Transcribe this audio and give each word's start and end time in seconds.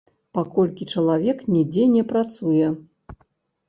Паколькі 0.37 0.87
чалавек 0.95 1.45
нідзе 1.53 1.87
не 1.95 2.03
працуе. 2.15 2.77